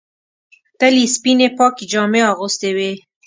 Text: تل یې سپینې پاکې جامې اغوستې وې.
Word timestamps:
تل 0.79 0.93
یې 1.01 1.07
سپینې 1.15 1.47
پاکې 1.57 1.83
جامې 1.91 2.21
اغوستې 2.31 2.69
وې. 2.75 2.91